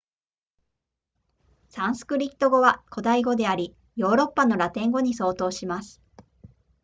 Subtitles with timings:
[1.69, 6.01] サンスクリット語は古代語でありヨーロッパのラテン語に相当します